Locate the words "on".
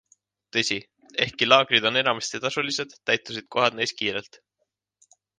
1.89-1.99